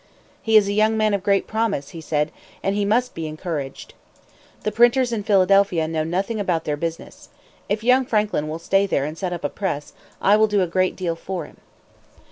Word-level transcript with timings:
"He 0.41 0.57
is 0.57 0.67
a 0.67 0.73
young 0.73 0.97
man 0.97 1.13
of 1.13 1.21
great 1.21 1.45
promise," 1.45 1.89
he 1.89 2.01
said; 2.01 2.31
"and 2.63 2.73
he 2.75 2.85
must 2.85 3.13
be 3.13 3.27
encouraged. 3.27 3.93
The 4.63 4.71
printers 4.71 5.11
in 5.13 5.21
Philadelphia 5.21 5.87
know 5.87 6.03
nothing 6.03 6.39
about 6.39 6.63
their 6.63 6.75
business. 6.75 7.29
If 7.69 7.83
young 7.83 8.05
Franklin 8.07 8.47
will 8.49 8.57
stay 8.57 8.87
there 8.87 9.05
and 9.05 9.15
set 9.15 9.31
up 9.31 9.43
a 9.43 9.47
press, 9.49 9.93
I 10.19 10.37
will 10.37 10.47
do 10.47 10.61
a 10.63 10.65
great 10.65 10.95
deal 10.95 11.15
for 11.15 11.45
him." 11.45 11.57